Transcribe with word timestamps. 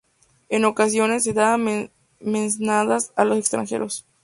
En 0.49 0.65
ocasiones, 0.65 1.23
se 1.25 1.33
daban 1.33 1.91
mesnadas 2.19 3.13
a 3.15 3.23
los 3.23 3.37
extranjeros. 3.37 4.03